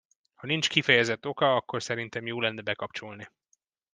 [0.35, 3.27] Ha nincs kifejezett oka, akkor szerintem jó lenne bekapcsolni.